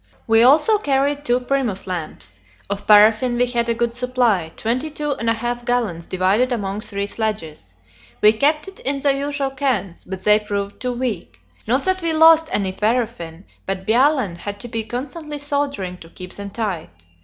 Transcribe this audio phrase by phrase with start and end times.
[0.25, 2.39] We also carried two Primus lamps.
[2.71, 6.81] Of paraffin we had a good supply: twenty two and a half gallons divided among
[6.81, 7.75] three sledges.
[8.19, 12.13] We kept it in the usual cans, but they proved too weak; not that we
[12.13, 16.89] lost any paraffin, but Bjaaland had to be constantly soldering to keep them tight.